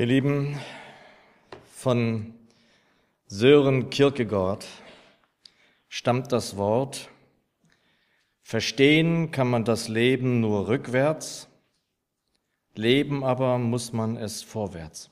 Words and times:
Ihr 0.00 0.06
Lieben, 0.06 0.58
von 1.74 2.32
Sören 3.26 3.90
Kierkegaard 3.90 4.66
stammt 5.90 6.32
das 6.32 6.56
Wort, 6.56 7.10
verstehen 8.40 9.30
kann 9.30 9.50
man 9.50 9.66
das 9.66 9.88
Leben 9.88 10.40
nur 10.40 10.68
rückwärts, 10.68 11.50
leben 12.74 13.22
aber 13.22 13.58
muss 13.58 13.92
man 13.92 14.16
es 14.16 14.42
vorwärts. 14.42 15.10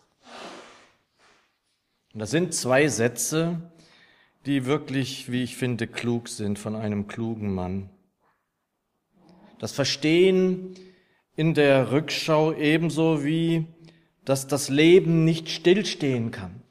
Und 2.14 2.20
das 2.20 2.30
sind 2.30 2.54
zwei 2.54 2.88
Sätze, 2.88 3.70
die 4.46 4.64
wirklich, 4.64 5.30
wie 5.30 5.42
ich 5.42 5.58
finde, 5.58 5.86
klug 5.86 6.30
sind 6.30 6.58
von 6.58 6.74
einem 6.74 7.08
klugen 7.08 7.54
Mann. 7.54 7.90
Das 9.58 9.72
Verstehen 9.72 10.78
in 11.36 11.52
der 11.52 11.92
Rückschau 11.92 12.54
ebenso 12.54 13.22
wie, 13.22 13.66
dass 14.28 14.46
das 14.46 14.68
Leben 14.68 15.24
nicht 15.24 15.48
stillstehen 15.48 16.30
kann. 16.30 16.62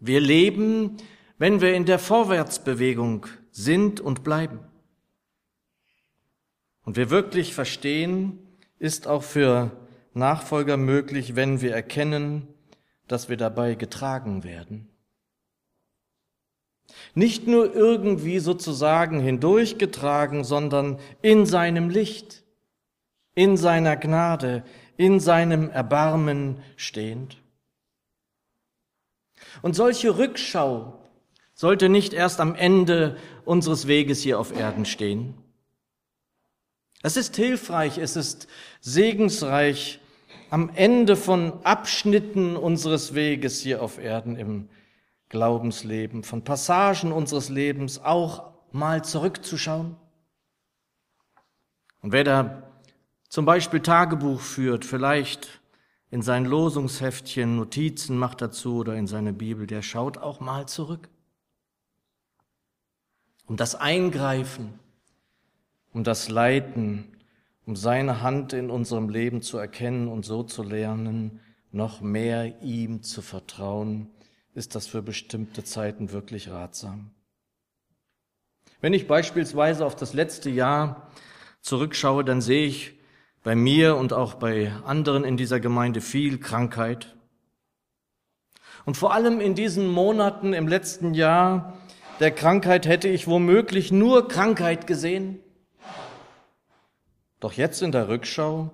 Wir 0.00 0.18
leben, 0.18 0.96
wenn 1.38 1.60
wir 1.60 1.74
in 1.74 1.84
der 1.84 2.00
Vorwärtsbewegung 2.00 3.26
sind 3.52 4.00
und 4.00 4.24
bleiben. 4.24 4.58
Und 6.82 6.96
wir 6.96 7.08
wirklich 7.08 7.54
verstehen, 7.54 8.40
ist 8.80 9.06
auch 9.06 9.22
für 9.22 9.70
Nachfolger 10.12 10.76
möglich, 10.76 11.36
wenn 11.36 11.60
wir 11.60 11.72
erkennen, 11.72 12.48
dass 13.06 13.28
wir 13.28 13.36
dabei 13.36 13.76
getragen 13.76 14.42
werden. 14.42 14.88
Nicht 17.14 17.46
nur 17.46 17.72
irgendwie 17.72 18.40
sozusagen 18.40 19.20
hindurchgetragen, 19.20 20.42
sondern 20.42 20.98
in 21.22 21.46
seinem 21.46 21.90
Licht, 21.90 22.42
in 23.36 23.56
seiner 23.56 23.96
Gnade, 23.96 24.64
in 24.96 25.20
seinem 25.20 25.70
Erbarmen 25.70 26.62
stehend. 26.76 27.38
Und 29.62 29.74
solche 29.74 30.18
Rückschau 30.18 31.00
sollte 31.54 31.88
nicht 31.88 32.12
erst 32.12 32.40
am 32.40 32.54
Ende 32.54 33.16
unseres 33.44 33.86
Weges 33.86 34.22
hier 34.22 34.40
auf 34.40 34.56
Erden 34.56 34.84
stehen. 34.84 35.34
Es 37.02 37.16
ist 37.16 37.36
hilfreich, 37.36 37.98
es 37.98 38.16
ist 38.16 38.48
segensreich, 38.80 40.00
am 40.50 40.70
Ende 40.74 41.16
von 41.16 41.64
Abschnitten 41.64 42.56
unseres 42.56 43.14
Weges 43.14 43.60
hier 43.60 43.82
auf 43.82 43.98
Erden 43.98 44.36
im 44.36 44.68
Glaubensleben, 45.28 46.22
von 46.22 46.44
Passagen 46.44 47.12
unseres 47.12 47.48
Lebens 47.48 47.98
auch 47.98 48.52
mal 48.70 49.04
zurückzuschauen. 49.04 49.96
Und 52.02 52.12
wer 52.12 52.24
da 52.24 52.62
zum 53.34 53.46
Beispiel 53.46 53.80
Tagebuch 53.80 54.40
führt, 54.40 54.84
vielleicht 54.84 55.60
in 56.12 56.22
sein 56.22 56.44
Losungsheftchen 56.44 57.56
Notizen 57.56 58.16
macht 58.16 58.40
dazu 58.40 58.76
oder 58.76 58.94
in 58.94 59.08
seine 59.08 59.32
Bibel, 59.32 59.66
der 59.66 59.82
schaut 59.82 60.18
auch 60.18 60.38
mal 60.38 60.68
zurück. 60.68 61.08
Um 63.46 63.56
das 63.56 63.74
Eingreifen, 63.74 64.78
um 65.92 66.04
das 66.04 66.28
Leiten, 66.28 67.16
um 67.66 67.74
seine 67.74 68.22
Hand 68.22 68.52
in 68.52 68.70
unserem 68.70 69.08
Leben 69.08 69.42
zu 69.42 69.58
erkennen 69.58 70.06
und 70.06 70.24
so 70.24 70.44
zu 70.44 70.62
lernen, 70.62 71.40
noch 71.72 72.00
mehr 72.00 72.62
ihm 72.62 73.02
zu 73.02 73.20
vertrauen, 73.20 74.10
ist 74.54 74.76
das 74.76 74.86
für 74.86 75.02
bestimmte 75.02 75.64
Zeiten 75.64 76.12
wirklich 76.12 76.50
ratsam. 76.50 77.10
Wenn 78.80 78.94
ich 78.94 79.08
beispielsweise 79.08 79.84
auf 79.84 79.96
das 79.96 80.14
letzte 80.14 80.50
Jahr 80.50 81.10
zurückschaue, 81.62 82.22
dann 82.22 82.40
sehe 82.40 82.66
ich 82.66 82.94
bei 83.44 83.54
mir 83.54 83.96
und 83.96 84.12
auch 84.12 84.34
bei 84.34 84.72
anderen 84.84 85.22
in 85.22 85.36
dieser 85.36 85.60
Gemeinde 85.60 86.00
viel 86.00 86.38
Krankheit. 86.38 87.14
Und 88.86 88.96
vor 88.96 89.12
allem 89.12 89.38
in 89.40 89.54
diesen 89.54 89.86
Monaten 89.86 90.54
im 90.54 90.66
letzten 90.66 91.14
Jahr 91.14 91.78
der 92.20 92.30
Krankheit 92.30 92.86
hätte 92.86 93.08
ich 93.08 93.28
womöglich 93.28 93.92
nur 93.92 94.28
Krankheit 94.28 94.86
gesehen. 94.86 95.40
Doch 97.38 97.52
jetzt 97.52 97.82
in 97.82 97.92
der 97.92 98.08
Rückschau 98.08 98.70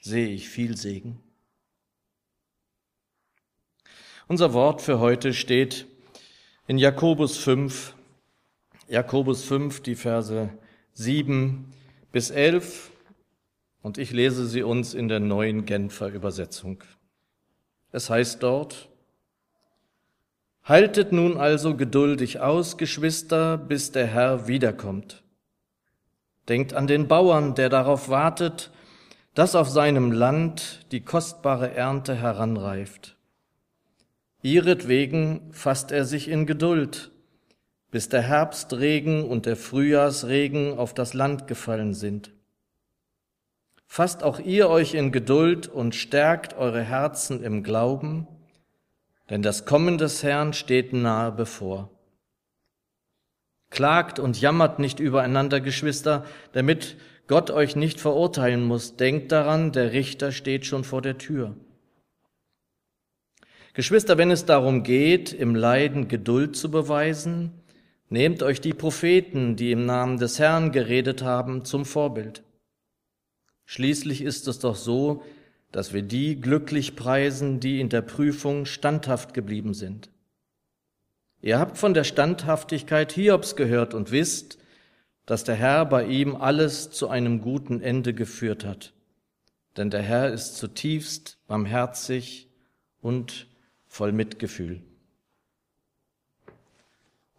sehe 0.00 0.28
ich 0.28 0.48
viel 0.48 0.76
Segen. 0.76 1.22
Unser 4.26 4.54
Wort 4.54 4.80
für 4.80 5.00
heute 5.00 5.34
steht 5.34 5.86
in 6.66 6.78
Jakobus 6.78 7.36
5, 7.36 7.94
Jakobus 8.88 9.44
5, 9.44 9.82
die 9.82 9.96
Verse 9.96 10.48
7 10.94 11.70
bis 12.10 12.30
11 12.30 12.91
und 13.82 13.98
ich 13.98 14.12
lese 14.12 14.46
sie 14.46 14.62
uns 14.62 14.94
in 14.94 15.08
der 15.08 15.20
neuen 15.20 15.66
Genfer 15.66 16.08
Übersetzung. 16.08 16.82
Es 17.90 18.08
heißt 18.08 18.42
dort, 18.42 18.88
Haltet 20.64 21.10
nun 21.10 21.36
also 21.36 21.76
geduldig 21.76 22.38
aus, 22.38 22.76
Geschwister, 22.76 23.58
bis 23.58 23.90
der 23.90 24.06
Herr 24.06 24.46
wiederkommt. 24.46 25.24
Denkt 26.48 26.72
an 26.72 26.86
den 26.86 27.08
Bauern, 27.08 27.56
der 27.56 27.68
darauf 27.68 28.08
wartet, 28.08 28.70
dass 29.34 29.56
auf 29.56 29.68
seinem 29.68 30.12
Land 30.12 30.86
die 30.92 31.00
kostbare 31.00 31.74
Ernte 31.74 32.14
heranreift. 32.14 33.16
Ihretwegen 34.42 35.52
fasst 35.52 35.90
er 35.90 36.04
sich 36.04 36.28
in 36.28 36.46
Geduld, 36.46 37.10
bis 37.90 38.08
der 38.08 38.22
Herbstregen 38.22 39.24
und 39.24 39.46
der 39.46 39.56
Frühjahrsregen 39.56 40.78
auf 40.78 40.94
das 40.94 41.12
Land 41.12 41.48
gefallen 41.48 41.94
sind. 41.94 42.32
Fasst 43.94 44.22
auch 44.22 44.38
ihr 44.38 44.70
euch 44.70 44.94
in 44.94 45.12
Geduld 45.12 45.68
und 45.68 45.94
stärkt 45.94 46.56
eure 46.56 46.80
Herzen 46.80 47.44
im 47.44 47.62
Glauben, 47.62 48.26
denn 49.28 49.42
das 49.42 49.66
Kommen 49.66 49.98
des 49.98 50.22
Herrn 50.22 50.54
steht 50.54 50.94
nahe 50.94 51.30
bevor. 51.30 51.90
Klagt 53.68 54.18
und 54.18 54.40
jammert 54.40 54.78
nicht 54.78 54.98
übereinander, 54.98 55.60
Geschwister, 55.60 56.24
damit 56.52 56.96
Gott 57.26 57.50
euch 57.50 57.76
nicht 57.76 58.00
verurteilen 58.00 58.64
muss. 58.64 58.96
Denkt 58.96 59.30
daran, 59.30 59.72
der 59.72 59.92
Richter 59.92 60.32
steht 60.32 60.64
schon 60.64 60.84
vor 60.84 61.02
der 61.02 61.18
Tür. 61.18 61.54
Geschwister, 63.74 64.16
wenn 64.16 64.30
es 64.30 64.46
darum 64.46 64.84
geht, 64.84 65.34
im 65.34 65.54
Leiden 65.54 66.08
Geduld 66.08 66.56
zu 66.56 66.70
beweisen, 66.70 67.52
nehmt 68.08 68.42
euch 68.42 68.62
die 68.62 68.72
Propheten, 68.72 69.54
die 69.54 69.70
im 69.70 69.84
Namen 69.84 70.16
des 70.16 70.38
Herrn 70.38 70.72
geredet 70.72 71.22
haben, 71.22 71.66
zum 71.66 71.84
Vorbild. 71.84 72.42
Schließlich 73.72 74.20
ist 74.20 74.48
es 74.48 74.58
doch 74.58 74.76
so, 74.76 75.22
dass 75.70 75.94
wir 75.94 76.02
die 76.02 76.38
glücklich 76.38 76.94
preisen, 76.94 77.58
die 77.58 77.80
in 77.80 77.88
der 77.88 78.02
Prüfung 78.02 78.66
standhaft 78.66 79.32
geblieben 79.32 79.72
sind. 79.72 80.10
Ihr 81.40 81.58
habt 81.58 81.78
von 81.78 81.94
der 81.94 82.04
Standhaftigkeit 82.04 83.12
Hiobs 83.12 83.56
gehört 83.56 83.94
und 83.94 84.10
wisst, 84.10 84.58
dass 85.24 85.44
der 85.44 85.54
Herr 85.54 85.86
bei 85.86 86.04
ihm 86.04 86.36
alles 86.36 86.90
zu 86.90 87.08
einem 87.08 87.40
guten 87.40 87.80
Ende 87.80 88.12
geführt 88.12 88.66
hat. 88.66 88.92
Denn 89.78 89.88
der 89.88 90.02
Herr 90.02 90.30
ist 90.30 90.58
zutiefst 90.58 91.38
barmherzig 91.46 92.50
und 93.00 93.46
voll 93.86 94.12
Mitgefühl. 94.12 94.82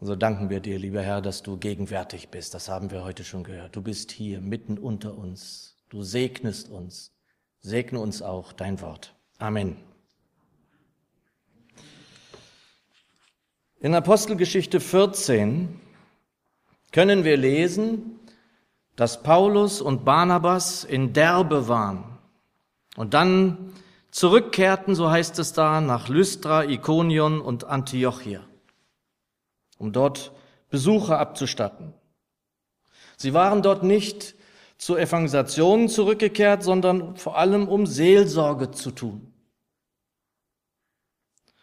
So 0.02 0.16
danken 0.16 0.50
wir 0.50 0.62
dir, 0.62 0.80
lieber 0.80 1.04
Herr, 1.04 1.22
dass 1.22 1.44
du 1.44 1.58
gegenwärtig 1.58 2.30
bist. 2.30 2.56
Das 2.56 2.70
haben 2.70 2.90
wir 2.90 3.04
heute 3.04 3.24
schon 3.24 3.44
gehört. 3.44 3.76
Du 3.76 3.84
bist 3.84 4.12
hier 4.12 4.42
mitten 4.42 4.80
unter 4.80 5.16
uns. 5.16 5.73
Du 5.94 6.02
segnest 6.02 6.72
uns. 6.72 7.12
Segne 7.60 8.00
uns 8.00 8.24
auch 8.24 8.52
dein 8.52 8.82
Wort. 8.82 9.14
Amen. 9.38 9.78
In 13.80 13.94
Apostelgeschichte 13.94 14.80
14 14.80 15.80
können 16.92 17.24
wir 17.24 17.38
lesen, 17.38 18.20
dass 18.96 19.22
Paulus 19.22 19.82
und 19.82 20.04
Barnabas 20.04 20.84
in 20.84 21.14
Derbe 21.14 21.68
waren 21.68 22.18
und 22.96 23.14
dann 23.14 23.76
zurückkehrten, 24.10 24.96
so 24.96 25.12
heißt 25.12 25.38
es 25.38 25.54
da, 25.54 25.80
nach 25.80 26.08
Lystra, 26.08 26.64
Ikonion 26.64 27.40
und 27.40 27.66
Antiochia, 27.66 28.42
um 29.78 29.92
dort 29.92 30.32
Besucher 30.72 31.20
abzustatten. 31.20 31.94
Sie 33.16 33.36
waren 33.36 33.62
dort 33.62 33.84
nicht 33.84 34.34
zur 34.84 35.00
Evangelisation 35.00 35.88
zurückgekehrt, 35.88 36.62
sondern 36.62 37.16
vor 37.16 37.38
allem 37.38 37.70
um 37.70 37.86
Seelsorge 37.86 38.72
zu 38.72 38.92
tun. 38.92 39.32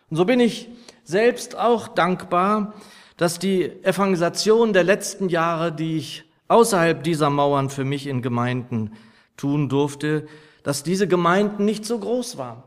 Und 0.08 0.16
so 0.16 0.24
bin 0.24 0.40
ich 0.40 0.70
selbst 1.04 1.54
auch 1.54 1.88
dankbar, 1.88 2.72
dass 3.18 3.38
die 3.38 3.64
Evangelisation 3.84 4.72
der 4.72 4.84
letzten 4.84 5.28
Jahre, 5.28 5.70
die 5.70 5.98
ich 5.98 6.24
außerhalb 6.48 7.04
dieser 7.04 7.28
Mauern 7.28 7.68
für 7.68 7.84
mich 7.84 8.06
in 8.06 8.22
Gemeinden 8.22 8.96
tun 9.36 9.68
durfte, 9.68 10.26
dass 10.62 10.82
diese 10.82 11.06
Gemeinden 11.06 11.66
nicht 11.66 11.84
so 11.84 11.98
groß 11.98 12.38
waren. 12.38 12.62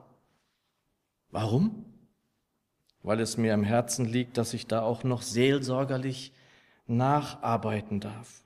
Warum? 1.32 1.84
Weil 3.02 3.22
es 3.22 3.38
mir 3.38 3.56
am 3.56 3.64
Herzen 3.64 4.06
liegt, 4.06 4.38
dass 4.38 4.54
ich 4.54 4.68
da 4.68 4.84
auch 4.84 5.04
noch 5.04 5.24
seelsorgerlich 5.24 6.32
nacharbeiten 6.86 8.00
darf. 8.00 8.44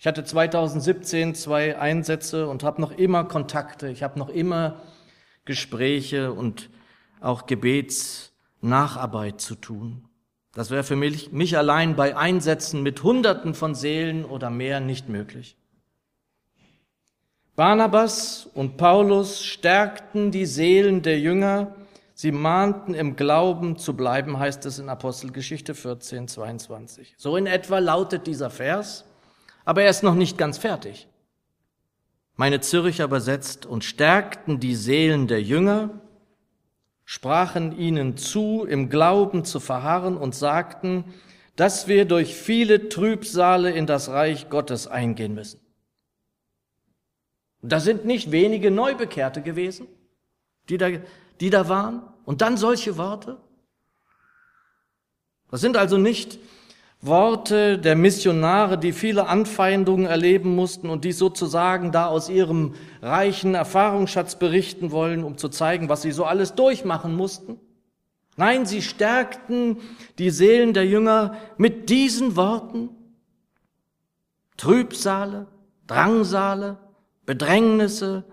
Ich 0.00 0.06
hatte 0.06 0.24
2017 0.24 1.36
zwei 1.36 1.78
Einsätze 1.78 2.48
und 2.48 2.64
habe 2.64 2.80
noch 2.80 2.90
immer 2.90 3.22
Kontakte. 3.24 3.88
Ich 3.88 4.02
habe 4.02 4.18
noch 4.18 4.30
immer 4.30 4.80
Gebetsgespräche 5.50 6.32
und 6.32 6.70
auch 7.20 7.46
Gebetsnacharbeit 7.46 9.40
zu 9.40 9.56
tun. 9.56 10.04
Das 10.54 10.70
wäre 10.70 10.84
für 10.84 10.96
mich, 10.96 11.32
mich 11.32 11.56
allein 11.56 11.96
bei 11.96 12.16
Einsätzen 12.16 12.82
mit 12.82 13.02
Hunderten 13.02 13.54
von 13.54 13.74
Seelen 13.74 14.24
oder 14.24 14.50
mehr 14.50 14.80
nicht 14.80 15.08
möglich. 15.08 15.56
Barnabas 17.56 18.48
und 18.54 18.76
Paulus 18.76 19.44
stärkten 19.44 20.30
die 20.30 20.46
Seelen 20.46 21.02
der 21.02 21.18
Jünger, 21.18 21.74
sie 22.14 22.32
mahnten 22.32 22.94
im 22.94 23.16
Glauben 23.16 23.76
zu 23.76 23.96
bleiben, 23.96 24.38
heißt 24.38 24.64
es 24.66 24.78
in 24.78 24.88
Apostelgeschichte 24.88 25.74
14, 25.74 26.28
22. 26.28 27.14
So 27.18 27.36
in 27.36 27.46
etwa 27.46 27.80
lautet 27.80 28.26
dieser 28.26 28.50
Vers, 28.50 29.04
aber 29.70 29.84
er 29.84 29.90
ist 29.90 30.02
noch 30.02 30.16
nicht 30.16 30.36
ganz 30.36 30.58
fertig. 30.58 31.06
Meine 32.34 32.60
Zürcher 32.60 33.04
übersetzt 33.04 33.66
und 33.66 33.84
stärkten 33.84 34.58
die 34.58 34.74
Seelen 34.74 35.28
der 35.28 35.40
Jünger, 35.40 35.90
sprachen 37.04 37.78
ihnen 37.78 38.16
zu, 38.16 38.66
im 38.68 38.88
Glauben 38.88 39.44
zu 39.44 39.60
verharren 39.60 40.16
und 40.16 40.34
sagten, 40.34 41.04
dass 41.54 41.86
wir 41.86 42.04
durch 42.04 42.34
viele 42.34 42.88
Trübsale 42.88 43.70
in 43.70 43.86
das 43.86 44.08
Reich 44.08 44.48
Gottes 44.48 44.88
eingehen 44.88 45.34
müssen. 45.34 45.60
Da 47.62 47.78
sind 47.78 48.04
nicht 48.04 48.32
wenige 48.32 48.72
Neubekehrte 48.72 49.40
gewesen, 49.40 49.86
die 50.68 50.78
da, 50.78 50.88
die 51.38 51.50
da 51.50 51.68
waren. 51.68 52.02
Und 52.24 52.40
dann 52.40 52.56
solche 52.56 52.96
Worte. 52.96 53.36
Das 55.48 55.60
sind 55.60 55.76
also 55.76 55.96
nicht 55.96 56.40
Worte 57.02 57.78
der 57.78 57.96
Missionare, 57.96 58.76
die 58.76 58.92
viele 58.92 59.26
Anfeindungen 59.26 60.06
erleben 60.06 60.54
mussten 60.54 60.90
und 60.90 61.04
die 61.04 61.12
sozusagen 61.12 61.92
da 61.92 62.06
aus 62.06 62.28
ihrem 62.28 62.74
reichen 63.00 63.54
Erfahrungsschatz 63.54 64.38
berichten 64.38 64.90
wollen, 64.90 65.24
um 65.24 65.38
zu 65.38 65.48
zeigen, 65.48 65.88
was 65.88 66.02
sie 66.02 66.12
so 66.12 66.24
alles 66.24 66.54
durchmachen 66.54 67.16
mussten. 67.16 67.58
Nein, 68.36 68.66
sie 68.66 68.82
stärkten 68.82 69.78
die 70.18 70.30
Seelen 70.30 70.74
der 70.74 70.86
Jünger 70.86 71.36
mit 71.56 71.88
diesen 71.88 72.36
Worten. 72.36 72.90
Trübsale, 74.58 75.46
Drangsale, 75.86 76.78
Bedrängnisse, 77.24 78.24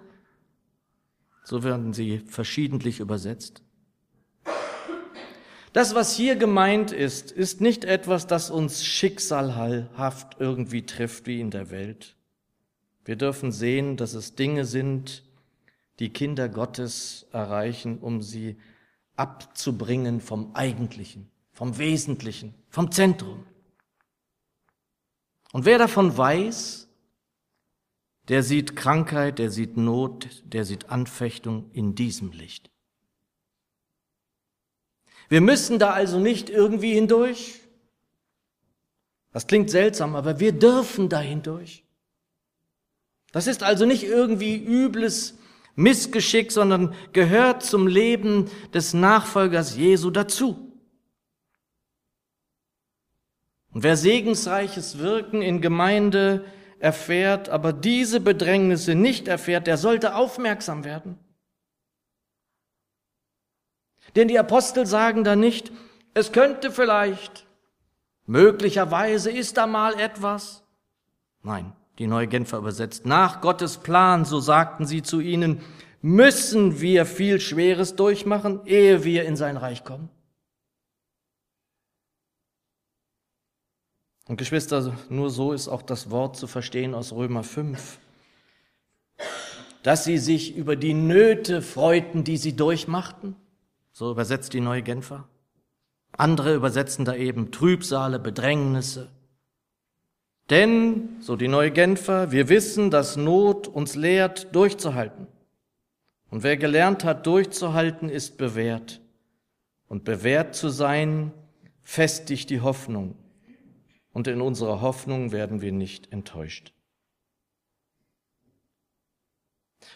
so 1.46 1.64
werden 1.64 1.94
sie 1.94 2.20
verschiedentlich 2.20 3.00
übersetzt. 3.00 3.64
Das, 5.78 5.94
was 5.94 6.16
hier 6.16 6.38
gemeint 6.38 6.92
ist, 6.92 7.32
ist 7.32 7.62
nicht 7.62 7.86
etwas, 7.86 8.26
das 8.26 8.50
uns 8.50 8.84
schicksalhaft 8.84 10.38
irgendwie 10.40 10.88
trifft 10.88 11.28
wie 11.28 11.40
in 11.40 11.52
der 11.52 11.70
Welt. 11.70 12.16
Wir 13.06 13.16
dürfen 13.16 13.52
sehen, 13.52 13.96
dass 13.96 14.16
es 14.16 14.34
Dinge 14.34 14.66
sind, 14.66 15.24
die 16.00 16.10
Kinder 16.10 16.50
Gottes 16.50 17.28
erreichen, 17.32 18.00
um 18.00 18.24
sie 18.24 18.58
abzubringen 19.18 20.20
vom 20.20 20.56
Eigentlichen, 20.56 21.30
vom 21.52 21.78
Wesentlichen, 21.78 22.56
vom 22.70 22.92
Zentrum. 22.92 23.46
Und 25.54 25.66
wer 25.66 25.78
davon 25.78 26.18
weiß, 26.18 26.90
der 28.30 28.42
sieht 28.42 28.76
Krankheit, 28.76 29.38
der 29.38 29.52
sieht 29.52 29.78
Not, 29.78 30.42
der 30.44 30.66
sieht 30.66 30.90
Anfechtung 30.90 31.70
in 31.72 31.94
diesem 31.94 32.32
Licht. 32.32 32.72
Wir 35.30 35.42
müssen 35.42 35.80
da 35.80 35.92
also 35.92 36.20
nicht 36.20 36.50
irgendwie 36.50 36.94
hindurch. 36.94 37.62
Das 39.32 39.48
klingt 39.48 39.70
seltsam, 39.70 40.16
aber 40.16 40.40
wir 40.40 40.54
dürfen 40.54 41.10
da 41.10 41.20
hindurch. 41.20 41.84
Das 43.32 43.48
ist 43.48 43.62
also 43.62 43.86
nicht 43.86 44.04
irgendwie 44.04 44.56
übles 44.56 45.38
Missgeschick, 45.76 46.52
sondern 46.52 46.96
gehört 47.14 47.62
zum 47.64 47.88
Leben 47.88 48.50
des 48.74 48.94
Nachfolgers 48.94 49.76
Jesu 49.76 50.10
dazu. 50.10 50.68
Und 53.74 53.84
wer 53.84 53.96
segensreiches 53.96 54.98
Wirken 54.98 55.44
in 55.44 55.62
Gemeinde 55.62 56.46
erfährt, 56.80 57.50
aber 57.50 57.74
diese 57.74 58.20
Bedrängnisse 58.20 58.96
nicht 58.96 59.28
erfährt, 59.28 59.68
der 59.68 59.78
sollte 59.78 60.16
aufmerksam 60.16 60.84
werden. 60.84 61.20
Denn 64.18 64.28
die 64.28 64.40
Apostel 64.40 64.88
sagen 64.88 65.24
da 65.24 65.36
nicht, 65.36 65.72
es 66.16 66.32
könnte 66.32 66.72
vielleicht, 66.72 67.46
möglicherweise 68.26 69.30
ist 69.30 69.58
da 69.58 69.68
mal 69.68 70.00
etwas. 70.00 70.64
Nein, 71.44 71.74
die 72.00 72.08
Neue 72.08 72.26
Genfer 72.26 72.58
übersetzt, 72.58 73.06
nach 73.06 73.42
Gottes 73.42 73.78
Plan, 73.78 74.26
so 74.26 74.40
sagten 74.40 74.88
sie 74.88 75.04
zu 75.04 75.20
ihnen, 75.20 75.62
müssen 76.02 76.82
wir 76.82 77.06
viel 77.06 77.40
Schweres 77.40 77.96
durchmachen, 77.96 78.62
ehe 78.66 79.04
wir 79.04 79.24
in 79.26 79.36
sein 79.36 79.56
Reich 79.56 79.84
kommen. 79.84 80.10
Und 84.28 84.38
Geschwister, 84.38 84.98
nur 85.10 85.30
so 85.30 85.54
ist 85.54 85.68
auch 85.68 85.84
das 85.84 86.10
Wort 86.10 86.38
zu 86.38 86.48
verstehen 86.48 86.96
aus 86.96 87.14
Römer 87.14 87.44
5, 87.44 88.00
dass 89.84 90.06
sie 90.06 90.18
sich 90.18 90.56
über 90.56 90.76
die 90.76 90.96
Nöte 90.96 91.62
freuten, 91.62 92.24
die 92.24 92.38
sie 92.38 92.56
durchmachten 92.56 93.36
so 93.98 94.12
übersetzt 94.12 94.54
die 94.54 94.60
neue 94.60 94.84
Genfer. 94.84 95.28
Andere 96.12 96.54
übersetzen 96.54 97.04
da 97.04 97.16
eben 97.16 97.50
Trübsale, 97.50 98.20
Bedrängnisse. 98.20 99.10
Denn, 100.52 101.18
so 101.20 101.36
die 101.36 101.48
neue 101.48 101.72
Genfer, 101.72 102.32
wir 102.32 102.48
wissen, 102.48 102.92
dass 102.92 103.18
Not 103.18 103.68
uns 103.68 103.96
lehrt, 103.96 104.54
durchzuhalten. 104.54 105.26
Und 106.30 106.44
wer 106.44 106.58
gelernt 106.58 107.06
hat, 107.06 107.26
durchzuhalten, 107.26 108.08
ist 108.08 108.38
bewährt. 108.38 109.02
Und 109.88 110.04
bewährt 110.04 110.54
zu 110.54 110.70
sein, 110.70 111.32
festigt 111.82 112.52
die 112.52 112.62
Hoffnung. 112.62 113.16
Und 114.14 114.28
in 114.28 114.42
unserer 114.42 114.80
Hoffnung 114.80 115.32
werden 115.32 115.62
wir 115.62 115.72
nicht 115.72 116.14
enttäuscht. 116.14 116.72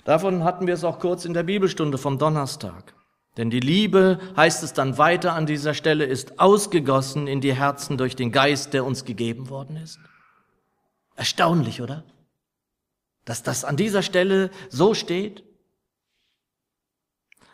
Davon 0.06 0.44
hatten 0.44 0.66
wir 0.66 0.74
es 0.74 0.84
auch 0.84 0.98
kurz 0.98 1.24
in 1.24 1.36
der 1.36 1.44
Bibelstunde 1.44 2.00
vom 2.00 2.18
Donnerstag. 2.18 2.96
Denn 3.38 3.50
die 3.50 3.62
Liebe, 3.62 4.20
heißt 4.36 4.62
es 4.64 4.74
dann 4.74 4.98
weiter 4.98 5.34
an 5.34 5.46
dieser 5.46 5.74
Stelle, 5.74 6.04
ist 6.06 6.40
ausgegossen 6.40 7.28
in 7.28 7.40
die 7.40 7.54
Herzen 7.54 7.98
durch 7.98 8.16
den 8.16 8.32
Geist, 8.32 8.74
der 8.74 8.84
uns 8.84 9.06
gegeben 9.06 9.50
worden 9.50 9.78
ist. 9.78 10.00
Erstaunlich, 11.16 11.82
oder? 11.82 12.04
Dass 13.24 13.44
das 13.44 13.64
an 13.64 13.78
dieser 13.78 14.02
Stelle 14.02 14.50
so 14.70 14.94
steht. 14.94 15.44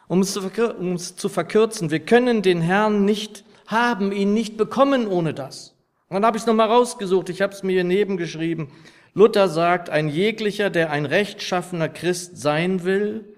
Um 0.08 0.22
es, 0.22 0.36
um 0.38 0.94
es 0.94 1.16
zu 1.16 1.30
verkürzen, 1.30 1.92
wir 1.92 2.00
können 2.00 2.42
den 2.42 2.62
Herrn 2.62 3.06
nicht 3.06 3.44
haben, 3.68 4.12
ihn 4.12 4.34
nicht 4.34 4.58
bekommen 4.58 5.06
ohne 5.08 5.34
das. 5.34 5.76
Und 6.08 6.16
dann 6.16 6.26
habe 6.26 6.38
ich 6.38 6.44
es 6.44 6.48
nochmal 6.48 6.70
rausgesucht, 6.70 7.30
ich 7.30 7.42
habe 7.42 7.54
es 7.54 7.64
mir 7.64 7.74
hier 7.74 7.84
nebengeschrieben. 7.84 8.72
Luther 9.14 9.50
sagt, 9.50 9.90
ein 9.90 10.08
jeglicher, 10.08 10.70
der 10.70 10.90
ein 10.92 11.06
rechtschaffener 11.06 11.90
Christ 11.90 12.38
sein 12.38 12.84
will, 12.86 13.37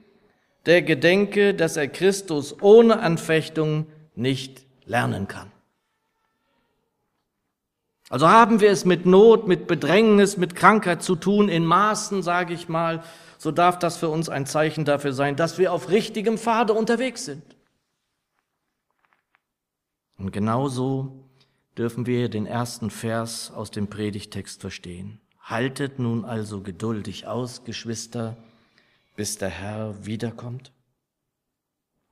der 0.65 0.81
gedenke, 0.81 1.53
dass 1.53 1.77
er 1.77 1.87
Christus 1.87 2.61
ohne 2.61 2.99
Anfechtung 2.99 3.87
nicht 4.15 4.65
lernen 4.85 5.27
kann. 5.27 5.51
Also 8.09 8.27
haben 8.27 8.59
wir 8.59 8.71
es 8.71 8.85
mit 8.85 9.05
Not, 9.05 9.47
mit 9.47 9.67
Bedrängnis, 9.67 10.35
mit 10.35 10.55
Krankheit 10.55 11.03
zu 11.03 11.15
tun, 11.15 11.47
in 11.47 11.63
Maßen, 11.63 12.23
sage 12.23 12.53
ich 12.55 12.67
mal, 12.67 13.03
so 13.37 13.51
darf 13.51 13.79
das 13.79 13.97
für 13.97 14.09
uns 14.09 14.29
ein 14.29 14.45
Zeichen 14.45 14.83
dafür 14.83 15.13
sein, 15.13 15.35
dass 15.35 15.59
wir 15.59 15.71
auf 15.71 15.89
richtigem 15.89 16.37
Pfade 16.37 16.73
unterwegs 16.73 17.25
sind. 17.25 17.43
Und 20.17 20.31
genauso 20.31 21.23
dürfen 21.77 22.05
wir 22.05 22.27
den 22.27 22.45
ersten 22.45 22.89
Vers 22.89 23.51
aus 23.55 23.71
dem 23.71 23.87
Predigtext 23.87 24.59
verstehen. 24.59 25.21
Haltet 25.39 25.99
nun 25.99 26.25
also 26.25 26.61
geduldig 26.61 27.27
aus, 27.27 27.63
Geschwister, 27.63 28.35
bis 29.19 29.37
der 29.37 29.49
Herr 29.49 30.05
wiederkommt? 30.05 30.71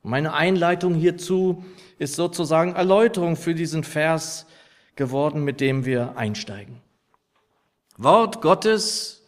Meine 0.01 0.33
Einleitung 0.33 0.93
hierzu 0.93 1.63
ist 1.99 2.17
sozusagen 2.17 2.75
Erläuterung 2.75 3.37
für 3.37 3.55
diesen 3.55 3.85
Vers 3.85 4.45
geworden, 4.97 5.45
mit 5.45 5.61
dem 5.61 5.85
wir 5.85 6.17
einsteigen. 6.17 6.81
Wort 7.95 8.41
Gottes 8.41 9.25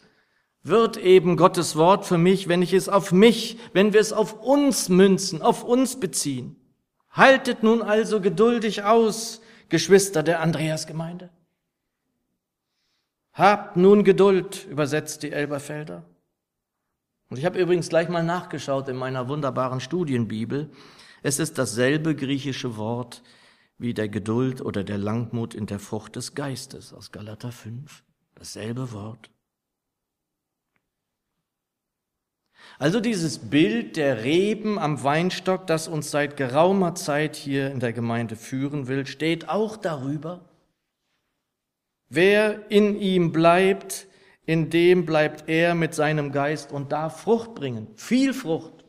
wird 0.62 0.98
eben 0.98 1.38
Gottes 1.38 1.74
Wort 1.74 2.04
für 2.04 2.18
mich, 2.18 2.48
wenn 2.48 2.60
ich 2.60 2.74
es 2.74 2.90
auf 2.90 3.12
mich, 3.12 3.58
wenn 3.72 3.94
wir 3.94 4.00
es 4.02 4.12
auf 4.12 4.42
uns 4.42 4.90
münzen, 4.90 5.40
auf 5.40 5.64
uns 5.64 5.98
beziehen. 5.98 6.56
Haltet 7.10 7.62
nun 7.62 7.80
also 7.80 8.20
geduldig 8.20 8.84
aus, 8.84 9.40
Geschwister 9.70 10.22
der 10.22 10.40
Andreasgemeinde. 10.40 11.30
Habt 13.32 13.78
nun 13.78 14.04
Geduld, 14.04 14.66
übersetzt 14.66 15.22
die 15.22 15.32
Elberfelder. 15.32 16.04
Und 17.30 17.38
ich 17.38 17.44
habe 17.44 17.60
übrigens 17.60 17.88
gleich 17.88 18.08
mal 18.08 18.24
nachgeschaut 18.24 18.88
in 18.88 18.96
meiner 18.96 19.28
wunderbaren 19.28 19.80
Studienbibel. 19.80 20.68
Es 21.22 21.38
ist 21.38 21.58
dasselbe 21.58 22.16
griechische 22.16 22.76
Wort 22.76 23.22
wie 23.78 23.94
der 23.94 24.08
Geduld 24.08 24.60
oder 24.60 24.82
der 24.82 24.98
Langmut 24.98 25.54
in 25.54 25.66
der 25.66 25.78
Frucht 25.78 26.16
des 26.16 26.34
Geistes 26.34 26.92
aus 26.92 27.12
Galater 27.12 27.52
5. 27.52 28.02
Dasselbe 28.34 28.92
Wort. 28.92 29.30
Also 32.78 33.00
dieses 33.00 33.38
Bild 33.38 33.96
der 33.96 34.24
Reben 34.24 34.78
am 34.78 35.02
Weinstock, 35.02 35.66
das 35.66 35.86
uns 35.86 36.10
seit 36.10 36.36
geraumer 36.36 36.94
Zeit 36.94 37.36
hier 37.36 37.70
in 37.70 37.78
der 37.78 37.92
Gemeinde 37.92 38.36
führen 38.36 38.88
will, 38.88 39.06
steht 39.06 39.48
auch 39.48 39.76
darüber. 39.76 40.48
Wer 42.08 42.70
in 42.70 42.98
ihm 42.98 43.32
bleibt, 43.32 44.08
in 44.50 44.68
dem 44.68 45.06
bleibt 45.06 45.48
er 45.48 45.76
mit 45.76 45.94
seinem 45.94 46.32
Geist 46.32 46.72
und 46.72 46.90
darf 46.90 47.20
Frucht 47.20 47.54
bringen, 47.54 47.86
viel 47.94 48.34
Frucht. 48.34 48.84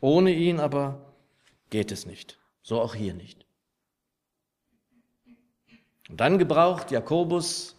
Ohne 0.00 0.32
ihn 0.32 0.60
aber 0.60 1.12
geht 1.68 1.92
es 1.92 2.06
nicht, 2.06 2.38
so 2.62 2.80
auch 2.80 2.94
hier 2.94 3.12
nicht. 3.12 3.44
Und 6.08 6.22
dann 6.22 6.38
gebraucht 6.38 6.90
Jakobus 6.90 7.76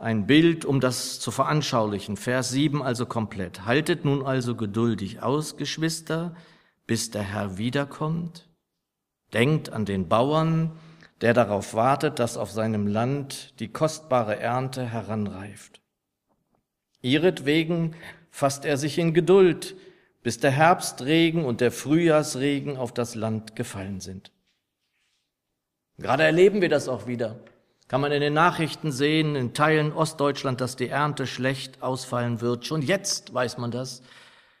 ein 0.00 0.26
Bild, 0.26 0.64
um 0.64 0.80
das 0.80 1.20
zu 1.20 1.30
veranschaulichen. 1.30 2.16
Vers 2.16 2.50
7 2.50 2.82
also 2.82 3.06
komplett. 3.06 3.66
Haltet 3.66 4.04
nun 4.04 4.26
also 4.26 4.56
geduldig 4.56 5.22
aus, 5.22 5.56
Geschwister, 5.56 6.34
bis 6.88 7.12
der 7.12 7.22
Herr 7.22 7.56
wiederkommt. 7.56 8.48
Denkt 9.32 9.72
an 9.72 9.84
den 9.84 10.08
Bauern, 10.08 10.72
der 11.20 11.34
darauf 11.34 11.74
wartet, 11.74 12.18
dass 12.18 12.36
auf 12.36 12.50
seinem 12.50 12.86
Land 12.86 13.58
die 13.60 13.68
kostbare 13.68 14.38
Ernte 14.38 14.84
heranreift. 14.84 15.80
Ihretwegen 17.02 17.94
fasst 18.30 18.64
er 18.64 18.76
sich 18.76 18.98
in 18.98 19.14
Geduld, 19.14 19.76
bis 20.22 20.38
der 20.38 20.50
Herbstregen 20.50 21.44
und 21.44 21.60
der 21.60 21.70
Frühjahrsregen 21.70 22.76
auf 22.76 22.92
das 22.92 23.14
Land 23.14 23.56
gefallen 23.56 24.00
sind. 24.00 24.32
Gerade 25.98 26.24
erleben 26.24 26.60
wir 26.60 26.68
das 26.68 26.88
auch 26.88 27.06
wieder. 27.06 27.38
Kann 27.86 28.00
man 28.00 28.12
in 28.12 28.22
den 28.22 28.32
Nachrichten 28.32 28.90
sehen, 28.90 29.36
in 29.36 29.52
Teilen 29.52 29.92
Ostdeutschland, 29.92 30.60
dass 30.60 30.76
die 30.76 30.88
Ernte 30.88 31.26
schlecht 31.26 31.82
ausfallen 31.82 32.40
wird. 32.40 32.64
Schon 32.64 32.82
jetzt 32.82 33.34
weiß 33.34 33.58
man 33.58 33.70
das, 33.70 34.02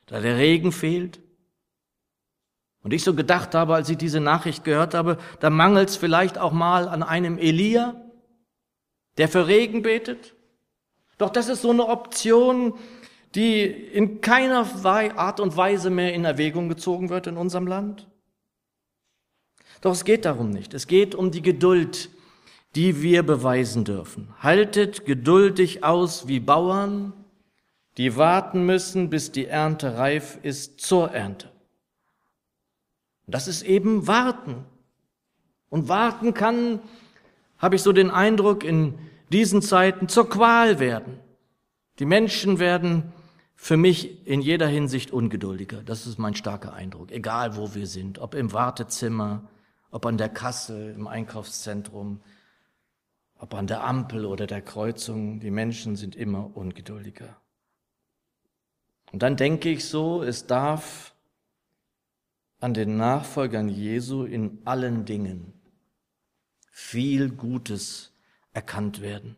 da 0.06 0.20
der 0.20 0.36
Regen 0.36 0.70
fehlt. 0.70 1.20
Und 2.84 2.92
ich 2.92 3.02
so 3.02 3.14
gedacht 3.14 3.54
habe, 3.54 3.74
als 3.74 3.88
ich 3.88 3.96
diese 3.96 4.20
Nachricht 4.20 4.62
gehört 4.62 4.92
habe, 4.92 5.16
da 5.40 5.48
mangelt 5.48 5.88
es 5.88 5.96
vielleicht 5.96 6.36
auch 6.38 6.52
mal 6.52 6.86
an 6.86 7.02
einem 7.02 7.38
Elia, 7.38 7.96
der 9.16 9.28
für 9.28 9.48
Regen 9.48 9.80
betet. 9.82 10.34
Doch 11.16 11.30
das 11.30 11.48
ist 11.48 11.62
so 11.62 11.70
eine 11.70 11.88
Option, 11.88 12.74
die 13.34 13.62
in 13.62 14.20
keiner 14.20 14.66
Art 14.84 15.40
und 15.40 15.56
Weise 15.56 15.88
mehr 15.88 16.12
in 16.12 16.26
Erwägung 16.26 16.68
gezogen 16.68 17.08
wird 17.08 17.26
in 17.26 17.38
unserem 17.38 17.66
Land. 17.66 18.06
Doch 19.80 19.92
es 19.92 20.04
geht 20.04 20.26
darum 20.26 20.50
nicht. 20.50 20.74
Es 20.74 20.86
geht 20.86 21.14
um 21.14 21.30
die 21.30 21.42
Geduld, 21.42 22.10
die 22.74 23.00
wir 23.00 23.22
beweisen 23.22 23.84
dürfen. 23.84 24.28
Haltet 24.40 25.06
geduldig 25.06 25.84
aus 25.84 26.28
wie 26.28 26.40
Bauern, 26.40 27.14
die 27.96 28.16
warten 28.16 28.66
müssen, 28.66 29.08
bis 29.08 29.32
die 29.32 29.46
Ernte 29.46 29.96
reif 29.96 30.38
ist 30.42 30.80
zur 30.80 31.12
Ernte. 31.12 31.53
Das 33.26 33.48
ist 33.48 33.62
eben 33.62 34.06
warten. 34.06 34.64
Und 35.70 35.88
warten 35.88 36.34
kann, 36.34 36.80
habe 37.58 37.76
ich 37.76 37.82
so 37.82 37.92
den 37.92 38.10
Eindruck, 38.10 38.64
in 38.64 38.98
diesen 39.32 39.62
Zeiten 39.62 40.08
zur 40.08 40.28
Qual 40.28 40.78
werden. 40.78 41.18
Die 41.98 42.04
Menschen 42.04 42.58
werden 42.58 43.12
für 43.56 43.76
mich 43.76 44.26
in 44.26 44.40
jeder 44.40 44.66
Hinsicht 44.66 45.10
ungeduldiger. 45.10 45.82
Das 45.82 46.06
ist 46.06 46.18
mein 46.18 46.34
starker 46.34 46.74
Eindruck. 46.74 47.10
Egal 47.10 47.56
wo 47.56 47.74
wir 47.74 47.86
sind, 47.86 48.18
ob 48.18 48.34
im 48.34 48.52
Wartezimmer, 48.52 49.48
ob 49.90 50.06
an 50.06 50.18
der 50.18 50.28
Kasse, 50.28 50.90
im 50.90 51.06
Einkaufszentrum, 51.06 52.20
ob 53.36 53.54
an 53.54 53.66
der 53.66 53.84
Ampel 53.84 54.26
oder 54.26 54.46
der 54.46 54.60
Kreuzung, 54.60 55.40
die 55.40 55.50
Menschen 55.50 55.96
sind 55.96 56.16
immer 56.16 56.56
ungeduldiger. 56.56 57.36
Und 59.12 59.22
dann 59.22 59.36
denke 59.36 59.70
ich 59.70 59.84
so, 59.84 60.22
es 60.22 60.46
darf 60.46 61.13
an 62.64 62.72
den 62.72 62.96
Nachfolgern 62.96 63.68
Jesu 63.68 64.24
in 64.24 64.58
allen 64.64 65.04
Dingen 65.04 65.52
viel 66.70 67.28
Gutes 67.28 68.14
erkannt 68.54 69.02
werden. 69.02 69.36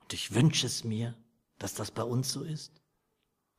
Und 0.00 0.12
ich 0.12 0.34
wünsche 0.34 0.66
es 0.66 0.84
mir, 0.84 1.14
dass 1.58 1.72
das 1.72 1.90
bei 1.90 2.02
uns 2.02 2.30
so 2.30 2.42
ist, 2.42 2.82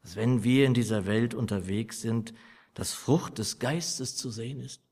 dass 0.04 0.16
wenn 0.16 0.44
wir 0.44 0.68
in 0.68 0.76
dieser 0.76 1.08
Welt 1.08 1.34
unterwegs 1.34 2.02
sind, 2.02 2.36
dass 2.76 2.94
Frucht 2.94 3.40
des 3.40 3.58
Geistes 3.58 4.16
zu 4.16 4.30
sehen 4.30 4.60
ist. 4.60 4.84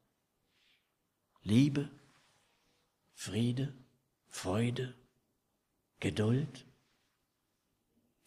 Liebe, 1.44 1.88
Friede, 3.14 3.72
Freude, 4.30 4.96
Geduld, 6.00 6.66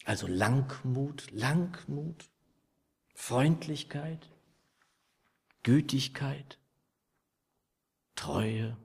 also 0.05 0.25
Langmut, 0.25 1.29
Langmut, 1.31 2.29
Freundlichkeit, 3.13 4.30
Gütigkeit, 5.63 6.57
Treue, 8.15 8.77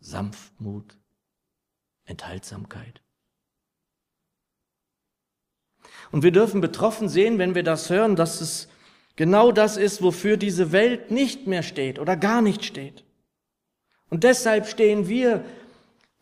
Sanftmut, 0.00 0.98
Enthaltsamkeit. 2.04 3.02
Und 6.12 6.22
wir 6.22 6.32
dürfen 6.32 6.60
betroffen 6.60 7.08
sehen, 7.08 7.38
wenn 7.38 7.54
wir 7.54 7.62
das 7.62 7.90
hören, 7.90 8.16
dass 8.16 8.40
es 8.40 8.68
genau 9.16 9.52
das 9.52 9.76
ist, 9.76 10.02
wofür 10.02 10.36
diese 10.36 10.72
Welt 10.72 11.10
nicht 11.10 11.46
mehr 11.46 11.62
steht 11.62 11.98
oder 11.98 12.16
gar 12.16 12.42
nicht 12.42 12.64
steht. 12.64 13.04
Und 14.10 14.24
deshalb 14.24 14.66
stehen 14.66 15.08
wir 15.08 15.44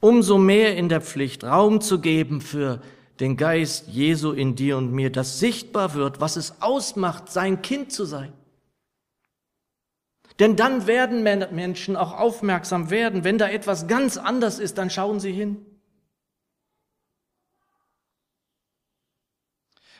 umso 0.00 0.38
mehr 0.38 0.76
in 0.76 0.88
der 0.88 1.00
Pflicht, 1.00 1.44
Raum 1.44 1.80
zu 1.80 2.00
geben 2.00 2.40
für 2.40 2.82
den 3.20 3.36
Geist 3.36 3.88
Jesu 3.88 4.32
in 4.32 4.56
dir 4.56 4.76
und 4.76 4.92
mir, 4.92 5.10
dass 5.10 5.38
sichtbar 5.38 5.94
wird, 5.94 6.20
was 6.20 6.36
es 6.36 6.60
ausmacht, 6.60 7.30
sein 7.30 7.62
Kind 7.62 7.92
zu 7.92 8.04
sein. 8.04 8.32
Denn 10.42 10.56
dann 10.56 10.88
werden 10.88 11.22
Menschen 11.22 11.94
auch 11.94 12.18
aufmerksam 12.18 12.90
werden. 12.90 13.22
Wenn 13.22 13.38
da 13.38 13.48
etwas 13.48 13.86
ganz 13.86 14.16
anders 14.16 14.58
ist, 14.58 14.76
dann 14.76 14.90
schauen 14.90 15.20
sie 15.20 15.30
hin. 15.30 15.64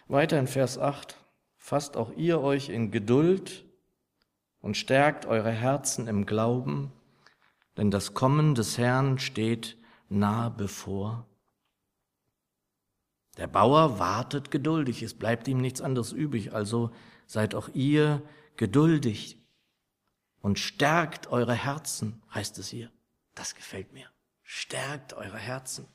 Weiter 0.08 0.40
in 0.40 0.48
Vers 0.48 0.78
8. 0.78 1.16
Fasst 1.58 1.96
auch 1.96 2.10
ihr 2.16 2.40
euch 2.40 2.70
in 2.70 2.90
Geduld 2.90 3.64
und 4.60 4.76
stärkt 4.76 5.26
eure 5.26 5.52
Herzen 5.52 6.08
im 6.08 6.26
Glauben, 6.26 6.90
denn 7.76 7.92
das 7.92 8.12
Kommen 8.12 8.56
des 8.56 8.78
Herrn 8.78 9.20
steht 9.20 9.76
nahe 10.08 10.50
bevor. 10.50 11.24
Der 13.38 13.46
Bauer 13.46 14.00
wartet 14.00 14.50
geduldig, 14.50 15.04
es 15.04 15.14
bleibt 15.14 15.46
ihm 15.46 15.58
nichts 15.58 15.80
anderes 15.80 16.10
übrig, 16.10 16.52
also 16.52 16.90
seid 17.28 17.54
auch 17.54 17.68
ihr 17.74 18.22
geduldig 18.56 19.38
und 20.42 20.58
stärkt 20.58 21.28
eure 21.28 21.54
Herzen, 21.54 22.22
heißt 22.34 22.58
es 22.58 22.68
hier. 22.68 22.90
Das 23.34 23.54
gefällt 23.54 23.92
mir. 23.92 24.06
Stärkt 24.42 25.14
eure 25.14 25.38
Herzen. 25.38 25.86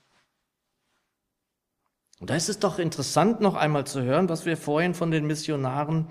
Und 2.19 2.31
da 2.31 2.35
ist 2.35 2.49
es 2.49 2.57
doch 2.57 2.79
interessant, 2.79 3.41
noch 3.41 3.53
einmal 3.53 3.85
zu 3.85 4.01
hören, 4.01 4.27
was 4.27 4.45
wir 4.45 4.57
vorhin 4.57 4.95
von 4.95 5.11
den 5.11 5.27
Missionaren 5.27 6.07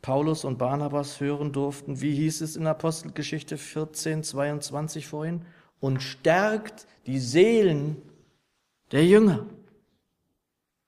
Paulus 0.00 0.44
und 0.44 0.56
Barnabas 0.56 1.20
hören 1.20 1.52
durften. 1.52 2.00
Wie 2.00 2.14
hieß 2.14 2.40
es 2.40 2.56
in 2.56 2.66
Apostelgeschichte 2.66 3.58
14, 3.58 4.22
22 4.22 5.06
vorhin? 5.06 5.44
Und 5.78 6.02
stärkt 6.02 6.86
die 7.06 7.18
Seelen 7.18 8.00
der 8.92 9.04
Jünger. 9.04 9.44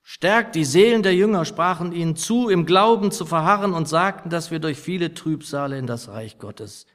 Stärkt 0.02 0.56
die 0.56 0.64
Seelen 0.64 1.02
der 1.02 1.14
Jünger, 1.14 1.44
sprachen 1.44 1.92
ihnen 1.92 2.16
zu, 2.16 2.48
im 2.48 2.66
Glauben 2.66 3.12
zu 3.12 3.24
verharren 3.24 3.72
und 3.72 3.88
sagten, 3.88 4.30
dass 4.30 4.50
wir 4.50 4.58
durch 4.58 4.78
viele 4.78 5.14
Trübsale 5.14 5.78
in 5.78 5.86
das 5.86 6.08
Reich 6.08 6.38
Gottes 6.38 6.86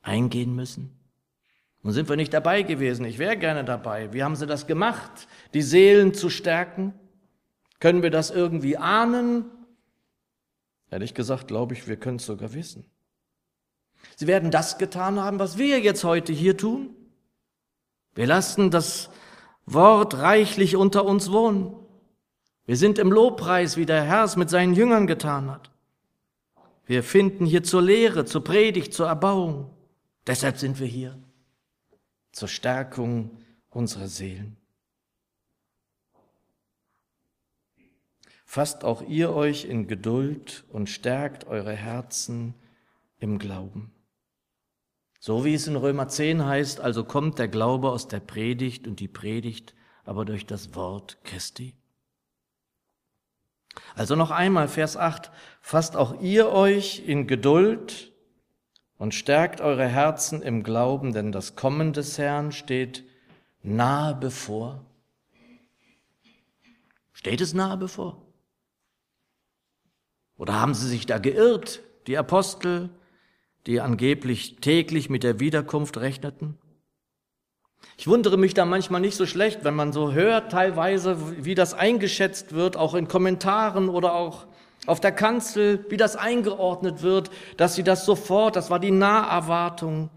eingehen 0.00 0.54
müssen. 0.54 0.98
Nun 1.82 1.92
sind 1.92 2.08
wir 2.08 2.16
nicht 2.16 2.32
dabei 2.32 2.62
gewesen. 2.62 3.04
Ich 3.04 3.18
wäre 3.18 3.36
gerne 3.36 3.64
dabei. 3.64 4.12
Wie 4.12 4.22
haben 4.22 4.36
sie 4.36 4.46
das 4.46 4.66
gemacht, 4.66 5.28
die 5.52 5.62
Seelen 5.62 6.14
zu 6.14 6.30
stärken? 6.30 6.94
Können 7.80 8.02
wir 8.02 8.10
das 8.10 8.30
irgendwie 8.30 8.76
ahnen? 8.76 9.46
Ehrlich 10.90 11.14
gesagt 11.14 11.48
glaube 11.48 11.74
ich, 11.74 11.88
wir 11.88 11.96
können 11.96 12.16
es 12.16 12.26
sogar 12.26 12.54
wissen. 12.54 12.84
Sie 14.16 14.26
werden 14.26 14.50
das 14.50 14.78
getan 14.78 15.20
haben, 15.20 15.38
was 15.38 15.58
wir 15.58 15.80
jetzt 15.80 16.04
heute 16.04 16.32
hier 16.32 16.56
tun. 16.56 16.94
Wir 18.14 18.26
lassen 18.26 18.70
das 18.70 19.10
Wort 19.66 20.18
reichlich 20.18 20.76
unter 20.76 21.04
uns 21.04 21.30
wohnen. 21.30 21.74
Wir 22.64 22.76
sind 22.76 22.98
im 22.98 23.10
Lobpreis, 23.10 23.76
wie 23.76 23.86
der 23.86 24.04
Herr 24.04 24.24
es 24.24 24.36
mit 24.36 24.48
seinen 24.48 24.74
Jüngern 24.74 25.06
getan 25.06 25.50
hat. 25.50 25.70
Wir 26.86 27.02
finden 27.02 27.46
hier 27.46 27.62
zur 27.62 27.82
Lehre, 27.82 28.24
zur 28.24 28.44
Predigt, 28.44 28.94
zur 28.94 29.08
Erbauung. 29.08 29.70
Deshalb 30.26 30.58
sind 30.58 30.78
wir 30.78 30.86
hier. 30.86 31.18
Zur 32.32 32.48
Stärkung 32.48 33.38
unserer 33.70 34.08
Seelen. 34.08 34.56
Fasst 38.44 38.84
auch 38.84 39.02
ihr 39.02 39.32
euch 39.32 39.64
in 39.64 39.88
Geduld 39.88 40.64
und 40.68 40.90
stärkt 40.90 41.46
eure 41.46 41.72
Herzen 41.72 42.54
im 43.18 43.38
Glauben. 43.38 43.92
So 45.18 45.44
wie 45.44 45.54
es 45.54 45.66
in 45.66 45.76
Römer 45.76 46.08
10 46.08 46.44
heißt, 46.44 46.80
also 46.80 47.04
kommt 47.04 47.38
der 47.38 47.48
Glaube 47.48 47.90
aus 47.90 48.08
der 48.08 48.20
Predigt 48.20 48.86
und 48.86 49.00
die 49.00 49.08
Predigt 49.08 49.74
aber 50.04 50.24
durch 50.24 50.44
das 50.44 50.74
Wort 50.74 51.18
Christi. 51.24 51.74
Also 53.94 54.16
noch 54.16 54.30
einmal 54.30 54.68
Vers 54.68 54.96
8. 54.96 55.30
Fasst 55.60 55.96
auch 55.96 56.20
ihr 56.20 56.48
euch 56.48 57.02
in 57.06 57.26
Geduld 57.26 58.12
und 58.98 59.14
stärkt 59.14 59.60
eure 59.60 59.86
Herzen 59.86 60.42
im 60.42 60.62
Glauben, 60.62 61.12
denn 61.12 61.32
das 61.32 61.56
Kommen 61.56 61.92
des 61.92 62.18
Herrn 62.18 62.52
steht 62.52 63.04
nahe 63.62 64.14
bevor. 64.14 64.84
Steht 67.12 67.40
es 67.40 67.54
nahe 67.54 67.76
bevor? 67.76 68.22
Oder 70.36 70.54
haben 70.60 70.74
sie 70.74 70.88
sich 70.88 71.06
da 71.06 71.18
geirrt, 71.18 71.80
die 72.06 72.18
Apostel, 72.18 72.90
die 73.66 73.80
angeblich 73.80 74.56
täglich 74.56 75.08
mit 75.08 75.22
der 75.22 75.38
Wiederkunft 75.38 75.98
rechneten? 75.98 76.58
Ich 77.96 78.08
wundere 78.08 78.36
mich 78.36 78.54
da 78.54 78.64
manchmal 78.64 79.00
nicht 79.00 79.16
so 79.16 79.26
schlecht, 79.26 79.64
wenn 79.64 79.74
man 79.74 79.92
so 79.92 80.12
hört 80.12 80.52
teilweise, 80.52 81.44
wie 81.44 81.54
das 81.54 81.74
eingeschätzt 81.74 82.52
wird, 82.52 82.76
auch 82.76 82.94
in 82.94 83.08
Kommentaren 83.08 83.88
oder 83.88 84.14
auch 84.14 84.46
auf 84.86 85.00
der 85.00 85.12
Kanzel, 85.12 85.84
wie 85.88 85.96
das 85.96 86.16
eingeordnet 86.16 87.02
wird, 87.02 87.30
dass 87.56 87.74
sie 87.74 87.84
das 87.84 88.04
sofort, 88.04 88.56
das 88.56 88.70
war 88.70 88.80
die 88.80 88.90
Naherwartung. 88.90 90.10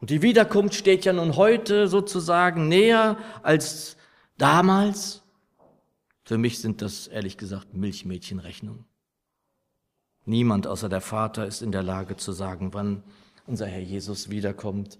Und 0.00 0.10
die 0.10 0.22
Wiederkunft 0.22 0.74
steht 0.74 1.04
ja 1.04 1.12
nun 1.12 1.36
heute 1.36 1.86
sozusagen 1.86 2.66
näher 2.66 3.16
als 3.42 3.96
damals. 4.36 5.22
Für 6.24 6.38
mich 6.38 6.58
sind 6.58 6.82
das 6.82 7.06
ehrlich 7.06 7.36
gesagt 7.36 7.74
Milchmädchenrechnungen. 7.74 8.84
Niemand 10.24 10.66
außer 10.66 10.88
der 10.88 11.00
Vater 11.00 11.46
ist 11.46 11.62
in 11.62 11.72
der 11.72 11.82
Lage 11.82 12.16
zu 12.16 12.32
sagen, 12.32 12.74
wann 12.74 13.04
unser 13.46 13.66
Herr 13.66 13.80
Jesus 13.80 14.30
wiederkommt. 14.30 14.98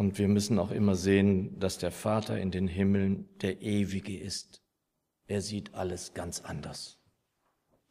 Und 0.00 0.16
wir 0.16 0.28
müssen 0.28 0.58
auch 0.58 0.70
immer 0.70 0.94
sehen, 0.94 1.60
dass 1.60 1.76
der 1.76 1.90
Vater 1.90 2.40
in 2.40 2.50
den 2.50 2.68
Himmeln 2.68 3.28
der 3.42 3.60
Ewige 3.60 4.18
ist. 4.18 4.62
Er 5.26 5.42
sieht 5.42 5.74
alles 5.74 6.14
ganz 6.14 6.40
anders. 6.40 6.96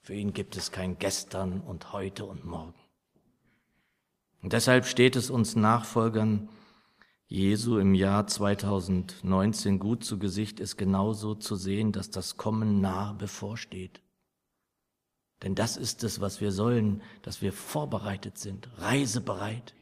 Für 0.01 0.15
ihn 0.15 0.33
gibt 0.33 0.57
es 0.57 0.71
kein 0.71 0.97
Gestern 0.97 1.61
und 1.61 1.93
heute 1.93 2.25
und 2.25 2.45
morgen. 2.45 2.73
Und 4.41 4.53
deshalb 4.53 4.87
steht 4.87 5.15
es 5.15 5.29
uns 5.29 5.55
Nachfolgern 5.55 6.49
Jesu 7.27 7.77
im 7.77 7.93
Jahr 7.93 8.25
2019 8.25 9.77
gut 9.77 10.03
zu 10.03 10.17
Gesicht, 10.17 10.59
ist 10.59 10.77
genauso 10.77 11.35
zu 11.35 11.55
sehen, 11.55 11.91
dass 11.91 12.09
das 12.09 12.37
Kommen 12.37 12.81
nah 12.81 13.13
bevorsteht. 13.13 14.01
Denn 15.43 15.53
das 15.53 15.77
ist 15.77 16.03
es, 16.03 16.19
was 16.19 16.41
wir 16.41 16.51
sollen, 16.53 17.03
dass 17.21 17.43
wir 17.43 17.53
vorbereitet 17.53 18.39
sind, 18.39 18.67
reisebereit. 18.79 19.75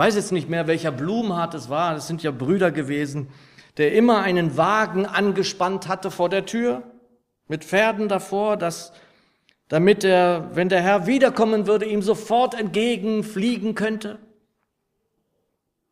Weiß 0.00 0.14
jetzt 0.14 0.32
nicht 0.32 0.48
mehr, 0.48 0.66
welcher 0.66 0.92
Blumenhardt 0.92 1.52
es 1.52 1.68
war, 1.68 1.92
das 1.92 2.06
sind 2.06 2.22
ja 2.22 2.30
Brüder 2.30 2.72
gewesen, 2.72 3.28
der 3.76 3.92
immer 3.92 4.22
einen 4.22 4.56
Wagen 4.56 5.04
angespannt 5.04 5.88
hatte 5.88 6.10
vor 6.10 6.30
der 6.30 6.46
Tür, 6.46 6.84
mit 7.48 7.64
Pferden 7.64 8.08
davor, 8.08 8.56
dass, 8.56 8.94
damit 9.68 10.02
er, 10.02 10.56
wenn 10.56 10.70
der 10.70 10.80
Herr 10.80 11.06
wiederkommen 11.06 11.66
würde, 11.66 11.84
ihm 11.84 12.00
sofort 12.00 12.58
entgegenfliegen 12.58 13.74
könnte. 13.74 14.18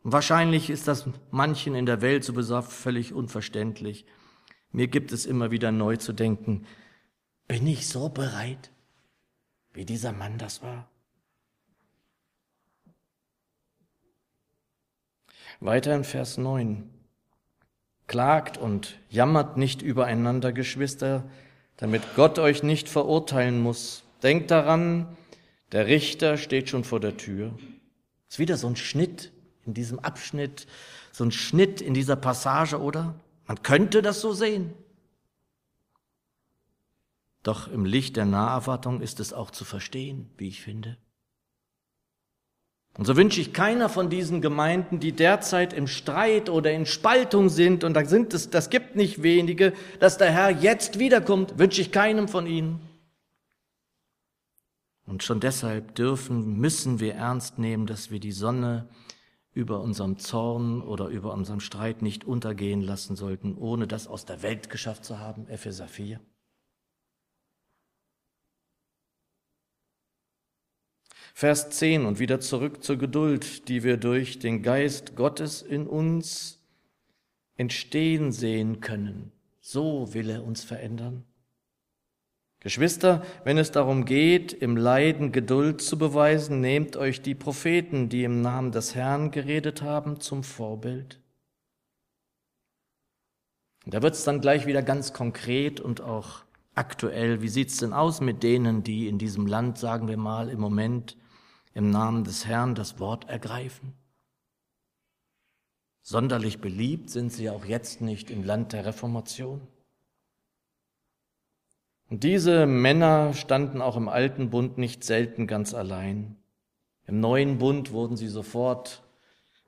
Und 0.03 0.13
wahrscheinlich 0.15 0.71
ist 0.71 0.89
das 0.89 1.07
manchen 1.31 1.75
in 1.75 1.85
der 1.85 2.01
Welt 2.01 2.25
so 2.25 2.33
besaft 2.33 2.73
völlig 2.73 3.13
unverständlich. 3.13 4.07
Mir 4.73 4.89
gibt 4.89 5.13
es 5.13 5.27
immer 5.27 5.51
wieder 5.51 5.71
neu 5.71 5.97
zu 5.97 6.15
denken, 6.15 6.65
bin 7.47 7.67
ich 7.67 7.87
so 7.89 8.09
bereit, 8.09 8.71
wie 9.75 9.85
dieser 9.85 10.13
Mann 10.13 10.39
das 10.39 10.63
war? 10.63 10.89
Weiter 15.61 15.95
in 15.97 16.05
Vers 16.05 16.39
9. 16.39 16.89
Klagt 18.07 18.59
und 18.59 18.99
jammert 19.11 19.57
nicht 19.57 19.83
übereinander, 19.83 20.53
Geschwister, 20.53 21.29
damit 21.77 22.03
Gott 22.15 22.39
euch 22.39 22.63
nicht 22.63 22.89
verurteilen 22.89 23.61
muss. 23.61 24.05
Denkt 24.23 24.53
daran, 24.53 25.17
der 25.73 25.87
Richter 25.87 26.37
steht 26.37 26.69
schon 26.69 26.85
vor 26.85 27.01
der 27.01 27.17
Tür. 27.17 27.59
Ist 28.29 28.39
wieder 28.39 28.57
so 28.57 28.69
ein 28.69 28.77
Schnitt 28.77 29.33
in 29.67 29.75
diesem 29.75 29.99
Abschnitt, 29.99 30.69
so 31.13 31.25
ein 31.25 31.33
Schnitt 31.33 31.81
in 31.81 31.93
dieser 31.93 32.17
Passage, 32.17 32.81
oder? 32.81 33.19
Man 33.47 33.63
könnte 33.63 34.01
das 34.01 34.21
so 34.21 34.33
sehen. 34.33 34.75
Doch 37.43 37.67
im 37.67 37.85
Licht 37.85 38.17
der 38.17 38.27
Naherwartung 38.27 39.01
ist 39.01 39.19
es 39.19 39.33
auch 39.33 39.51
zu 39.51 39.65
verstehen, 39.65 40.31
wie 40.37 40.49
ich 40.49 40.63
finde. 40.63 40.99
Und 42.99 43.05
so 43.05 43.17
wünsche 43.17 43.41
ich 43.41 43.53
keiner 43.53 43.89
von 43.89 44.11
diesen 44.11 44.41
Gemeinden, 44.41 44.99
die 44.99 45.13
derzeit 45.13 45.73
im 45.73 45.87
Streit 45.87 46.51
oder 46.51 46.73
in 46.73 46.85
Spaltung 46.85 47.49
sind, 47.49 47.85
und 47.85 47.95
da 47.95 48.05
sind 48.05 48.35
es, 48.35 48.51
das 48.51 48.71
gibt 48.71 48.97
nicht 48.97 49.23
wenige, 49.23 49.73
dass 50.01 50.19
der 50.19 50.33
Herr 50.33 50.51
jetzt 50.51 50.99
wiederkommt, 50.99 51.61
wünsche 51.61 51.81
ich 51.81 51.93
keinem 51.93 52.27
von 52.27 52.49
ihnen. 52.49 52.81
Und 55.07 55.23
schon 55.23 55.39
deshalb 55.39 55.95
dürfen, 55.95 56.59
müssen 56.59 56.99
wir 56.99 57.15
ernst 57.15 57.61
nehmen, 57.61 57.87
dass 57.87 58.11
wir 58.11 58.19
die 58.19 58.33
Sonne 58.33 58.89
über 59.53 59.81
unserem 59.81 60.19
Zorn 60.19 60.83
oder 60.83 61.07
über 61.07 61.33
unserem 61.35 61.61
Streit 61.61 62.03
nicht 62.03 62.25
untergehen 62.25 62.81
lassen 62.81 63.15
sollten, 63.15 63.57
ohne 63.57 63.87
das 63.87 64.09
aus 64.09 64.25
der 64.25 64.43
Welt 64.43 64.71
geschafft 64.71 65.05
zu 65.05 65.21
haben, 65.21 65.47
Epheser 65.47 65.87
4. 65.87 66.19
Vers 71.39 71.71
10 71.71 72.05
und 72.05 72.19
wieder 72.19 72.41
zurück 72.41 72.83
zur 72.83 72.97
Geduld, 72.97 73.69
die 73.69 73.85
wir 73.85 73.97
durch 73.97 74.41
den 74.41 74.61
Geist 74.61 75.15
Gottes 75.15 75.63
in 75.63 75.87
uns 75.87 76.61
entstehen 77.55 78.33
sehen 78.33 78.81
können. 78.81 79.31
So 79.61 80.13
will 80.15 80.31
er 80.31 80.43
uns 80.43 80.65
verändern. 80.65 81.23
Geschwister, 82.59 83.25
wenn 83.45 83.57
es 83.57 83.71
darum 83.71 84.05
geht, 84.05 84.53
im 84.53 84.77
Leiden 84.77 85.31
Geduld 85.31 85.81
zu 85.81 85.97
beweisen, 85.97 86.61
nehmt 86.61 86.97
euch 86.97 87.23
die 87.23 87.37
Propheten, 87.37 88.09
die 88.09 88.25
im 88.25 88.41
Namen 88.41 88.73
des 88.73 88.97
Herrn 88.97 89.31
geredet 89.31 89.81
haben, 89.81 90.19
zum 90.19 90.43
Vorbild. 90.43 91.21
Da 93.87 94.03
wird 94.03 94.15
es 94.15 94.25
dann 94.25 94.41
gleich 94.41 94.67
wieder 94.67 94.83
ganz 94.83 95.13
konkret 95.13 95.79
und 95.79 96.01
auch 96.01 96.43
aktuell. 96.75 97.43
Wie 97.43 97.49
sieht's 97.49 97.77
denn 97.77 97.93
aus 97.93 98.21
mit 98.21 98.43
denen, 98.43 98.83
die 98.83 99.07
in 99.07 99.19
diesem 99.19 99.47
Land, 99.47 99.79
sagen 99.79 100.09
wir 100.09 100.17
mal, 100.17 100.49
im 100.49 100.59
Moment 100.59 101.17
im 101.75 101.91
Namen 101.91 102.25
des 102.25 102.47
Herrn 102.47 102.75
das 102.75 102.99
Wort 102.99 103.29
ergreifen? 103.29 103.95
Sonderlich 106.03 106.61
beliebt 106.61 107.11
sind 107.11 107.33
sie 107.33 107.51
auch 107.51 107.65
jetzt 107.67 108.01
nicht 108.01 108.31
im 108.31 108.43
Land 108.43 108.73
der 108.73 108.87
Reformation. 108.87 109.61
Und 112.09 112.25
diese 112.25 112.67
Männer 112.67 113.35
standen 113.35 113.83
auch 113.83 113.97
im 113.97 114.09
alten 114.09 114.49
Bund 114.49 114.79
nicht 114.79 115.05
selten 115.05 115.47
ganz 115.47 115.75
allein. 115.75 116.37
Im 117.07 117.21
neuen 117.21 117.59
Bund 117.59 117.93
wurden 117.93 118.17
sie 118.17 118.29
sofort 118.29 119.03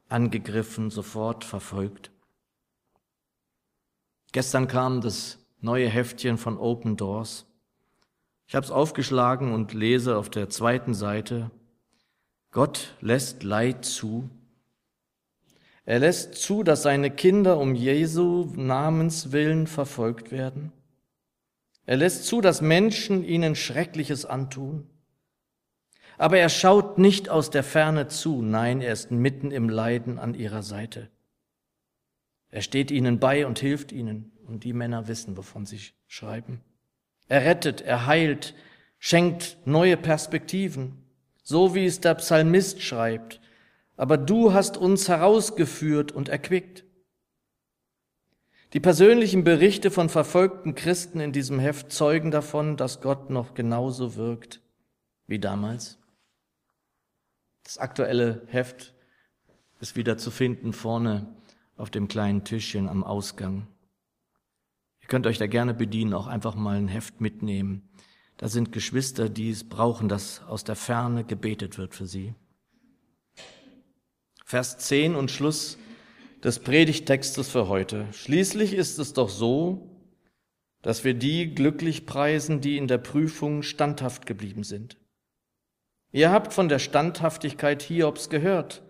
angegriffen, 0.08 0.90
sofort 0.90 1.44
verfolgt. 1.44 2.10
Gestern 4.32 4.68
kam 4.68 5.00
das 5.00 5.38
neue 5.60 5.88
Heftchen 5.88 6.38
von 6.38 6.56
Open 6.56 6.96
Doors. 6.96 7.46
Ich 8.46 8.54
habe 8.54 8.64
es 8.64 8.70
aufgeschlagen 8.70 9.52
und 9.52 9.74
lese 9.74 10.16
auf 10.16 10.30
der 10.30 10.48
zweiten 10.48 10.94
Seite, 10.94 11.50
Gott 12.52 12.96
lässt 13.00 13.44
Leid 13.44 13.84
zu. 13.84 14.28
Er 15.84 16.00
lässt 16.00 16.34
zu, 16.34 16.62
dass 16.62 16.82
seine 16.82 17.10
Kinder 17.10 17.58
um 17.58 17.74
Jesu 17.74 18.52
Namens 18.56 19.32
willen 19.32 19.66
verfolgt 19.66 20.32
werden. 20.32 20.72
Er 21.86 21.96
lässt 21.96 22.26
zu, 22.26 22.40
dass 22.40 22.60
Menschen 22.60 23.24
ihnen 23.24 23.54
Schreckliches 23.54 24.24
antun. 24.24 24.86
Aber 26.18 26.38
er 26.38 26.48
schaut 26.48 26.98
nicht 26.98 27.28
aus 27.28 27.50
der 27.50 27.62
Ferne 27.64 28.08
zu, 28.08 28.42
nein, 28.42 28.80
er 28.80 28.92
ist 28.92 29.10
mitten 29.10 29.52
im 29.52 29.68
Leiden 29.68 30.18
an 30.18 30.34
ihrer 30.34 30.62
Seite. 30.62 31.08
Er 32.50 32.62
steht 32.62 32.90
ihnen 32.90 33.18
bei 33.20 33.46
und 33.46 33.58
hilft 33.58 33.92
ihnen, 33.92 34.32
und 34.46 34.64
die 34.64 34.72
Männer 34.72 35.08
wissen, 35.08 35.36
wovon 35.36 35.66
sie 35.66 35.80
schreiben. 36.08 36.60
Er 37.28 37.44
rettet, 37.44 37.80
er 37.80 38.06
heilt, 38.06 38.54
schenkt 38.98 39.56
neue 39.64 39.96
Perspektiven 39.96 41.10
so 41.42 41.74
wie 41.74 41.85
es 41.85 42.00
der 42.00 42.14
Psalmist 42.14 42.83
schreibt, 42.83 43.40
aber 43.96 44.16
du 44.16 44.53
hast 44.53 44.76
uns 44.76 45.09
herausgeführt 45.09 46.12
und 46.12 46.29
erquickt. 46.29 46.85
Die 48.72 48.81
persönlichen 48.81 49.42
Berichte 49.42 49.90
von 49.90 50.09
verfolgten 50.09 50.74
Christen 50.74 51.18
in 51.18 51.33
diesem 51.33 51.59
Heft 51.59 51.90
zeugen 51.90 52.31
davon, 52.31 52.76
dass 52.76 53.00
Gott 53.00 53.29
noch 53.29 53.55
genauso 53.55 54.14
wirkt 54.14 54.61
wie 55.26 55.38
damals. 55.38 55.98
Das 57.64 57.79
aktuelle 57.79 58.42
Heft 58.46 58.94
ist 59.81 59.96
wieder 59.96 60.18
zu 60.18 60.31
finden 60.31 60.72
vorne 60.72 61.35
auf 61.76 61.90
dem 61.90 62.09
kleinen 62.09 62.44
Tischchen 62.44 62.88
am 62.88 63.03
Ausgang. 63.03 63.66
Ihr 65.00 65.09
könnt 65.09 65.26
euch 65.26 65.38
da 65.38 65.46
gerne 65.46 65.74
bedienen, 65.74 66.14
auch 66.14 66.26
einfach 66.26 66.55
mal 66.55 66.76
ein 66.76 66.88
Heft 66.88 67.20
mitnehmen. 67.20 67.88
Da 68.40 68.48
sind 68.48 68.72
Geschwister, 68.72 69.29
die 69.29 69.50
es 69.50 69.68
brauchen, 69.68 70.09
dass 70.09 70.40
aus 70.44 70.64
der 70.64 70.74
Ferne 70.74 71.24
gebetet 71.24 71.76
wird 71.76 71.94
für 71.94 72.07
sie. 72.07 72.33
Vers 74.46 74.79
10 74.79 75.14
und 75.14 75.31
Schluss 75.31 75.76
des 76.42 76.61
Predigtextes 76.61 77.50
für 77.50 77.68
heute. 77.68 78.07
Schließlich 78.12 78.72
ist 78.72 78.98
es 78.98 79.12
doch 79.12 79.29
so, 79.29 79.94
dass 80.81 81.05
wir 81.05 81.12
die 81.12 81.55
glücklich 81.55 82.07
preisen, 82.07 82.62
die 82.62 82.79
in 82.79 82.88
der 82.88 82.96
Prüfung 82.96 83.62
standhaft 83.62 84.24
geblieben 84.24 84.64
sind. 84.64 84.96
Ihr 86.11 86.31
habt 86.31 86.55
von 86.55 86.70
der 86.70 86.79
Standhaftigkeit 86.79 87.83
Hiobs 87.83 88.31
gehört 88.31 88.83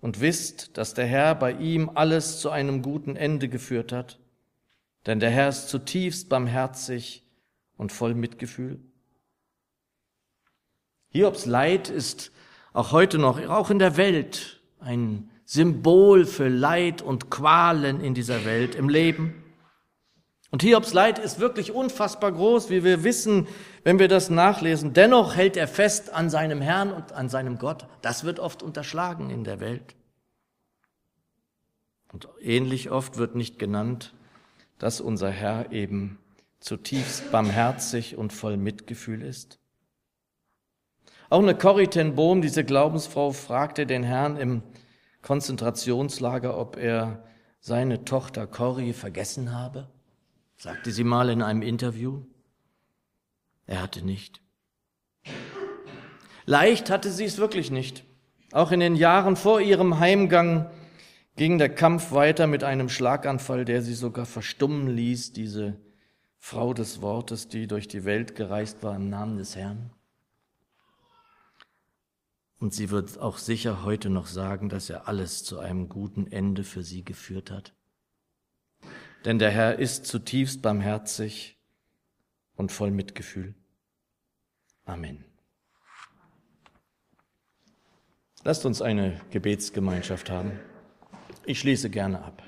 und 0.00 0.22
wisst, 0.22 0.78
dass 0.78 0.94
der 0.94 1.04
Herr 1.04 1.34
bei 1.34 1.52
ihm 1.52 1.90
alles 1.94 2.40
zu 2.40 2.48
einem 2.48 2.80
guten 2.80 3.16
Ende 3.16 3.50
geführt 3.50 3.92
hat. 3.92 4.18
Denn 5.04 5.20
der 5.20 5.28
Herr 5.28 5.50
ist 5.50 5.68
zutiefst 5.68 6.30
barmherzig 6.30 7.26
und 7.76 7.92
voll 7.92 8.14
Mitgefühl. 8.14 8.80
Hiobs 11.14 11.46
Leid 11.46 11.90
ist 11.90 12.32
auch 12.72 12.90
heute 12.90 13.18
noch, 13.18 13.40
auch 13.48 13.70
in 13.70 13.78
der 13.78 13.96
Welt, 13.96 14.60
ein 14.80 15.30
Symbol 15.44 16.26
für 16.26 16.48
Leid 16.48 17.02
und 17.02 17.30
Qualen 17.30 18.00
in 18.00 18.14
dieser 18.14 18.44
Welt, 18.44 18.74
im 18.74 18.88
Leben. 18.88 19.44
Und 20.50 20.64
Hiobs 20.64 20.92
Leid 20.92 21.20
ist 21.20 21.38
wirklich 21.38 21.70
unfassbar 21.70 22.32
groß, 22.32 22.68
wie 22.68 22.82
wir 22.82 23.04
wissen, 23.04 23.46
wenn 23.84 24.00
wir 24.00 24.08
das 24.08 24.28
nachlesen. 24.28 24.92
Dennoch 24.92 25.36
hält 25.36 25.56
er 25.56 25.68
fest 25.68 26.12
an 26.12 26.30
seinem 26.30 26.60
Herrn 26.60 26.92
und 26.92 27.12
an 27.12 27.28
seinem 27.28 27.58
Gott. 27.58 27.86
Das 28.02 28.24
wird 28.24 28.40
oft 28.40 28.64
unterschlagen 28.64 29.30
in 29.30 29.44
der 29.44 29.60
Welt. 29.60 29.94
Und 32.12 32.28
ähnlich 32.40 32.90
oft 32.90 33.18
wird 33.18 33.36
nicht 33.36 33.60
genannt, 33.60 34.14
dass 34.80 35.00
unser 35.00 35.30
Herr 35.30 35.70
eben 35.70 36.18
zutiefst 36.58 37.30
barmherzig 37.30 38.16
und 38.16 38.32
voll 38.32 38.56
Mitgefühl 38.56 39.22
ist. 39.22 39.60
Auch 41.34 41.42
eine 41.42 41.56
Corrie 41.56 41.88
ten 41.88 42.14
Bohm, 42.14 42.42
diese 42.42 42.62
Glaubensfrau, 42.62 43.32
fragte 43.32 43.86
den 43.86 44.04
Herrn 44.04 44.36
im 44.36 44.62
Konzentrationslager, 45.20 46.56
ob 46.56 46.76
er 46.76 47.24
seine 47.58 48.04
Tochter 48.04 48.46
Corrie 48.46 48.92
vergessen 48.92 49.52
habe 49.52 49.88
sagte 50.56 50.92
sie 50.92 51.04
mal 51.04 51.28
in 51.28 51.42
einem 51.42 51.60
Interview. 51.60 52.22
Er 53.66 53.82
hatte 53.82 54.04
nicht. 54.04 54.40
Leicht 56.46 56.88
hatte 56.88 57.10
sie 57.10 57.24
es 57.24 57.38
wirklich 57.38 57.70
nicht. 57.70 58.04
Auch 58.52 58.72
in 58.72 58.80
den 58.80 58.96
Jahren 58.96 59.36
vor 59.36 59.60
ihrem 59.60 59.98
Heimgang 59.98 60.70
ging 61.36 61.58
der 61.58 61.68
Kampf 61.68 62.12
weiter 62.12 62.46
mit 62.46 62.62
einem 62.64 62.88
Schlaganfall, 62.88 63.64
der 63.64 63.82
sie 63.82 63.94
sogar 63.94 64.24
verstummen 64.24 64.88
ließ, 64.88 65.32
diese 65.32 65.76
Frau 66.38 66.72
des 66.72 67.02
Wortes, 67.02 67.48
die 67.48 67.66
durch 67.66 67.88
die 67.88 68.04
Welt 68.04 68.36
gereist 68.36 68.82
war 68.82 68.96
im 68.96 69.10
Namen 69.10 69.36
des 69.36 69.56
Herrn. 69.56 69.90
Und 72.64 72.72
sie 72.72 72.88
wird 72.88 73.18
auch 73.18 73.36
sicher 73.36 73.84
heute 73.84 74.08
noch 74.08 74.26
sagen, 74.26 74.68
dass 74.68 74.88
er 74.88 75.06
alles 75.06 75.44
zu 75.44 75.58
einem 75.58 75.88
guten 75.88 76.26
Ende 76.26 76.64
für 76.64 76.82
sie 76.82 77.04
geführt 77.04 77.50
hat 77.50 77.74
denn 79.24 79.38
der 79.38 79.50
Herr 79.50 79.78
ist 79.78 80.06
zutiefst 80.06 80.60
barmherzig 80.60 81.58
und 82.56 82.72
voll 82.72 82.90
Mitgefühl. 82.90 83.54
Amen. 84.84 85.24
Lasst 88.42 88.66
uns 88.66 88.82
eine 88.82 89.18
Gebetsgemeinschaft 89.30 90.28
haben. 90.28 90.60
Ich 91.46 91.60
schließe 91.60 91.88
gerne 91.88 92.22
ab. 92.22 92.42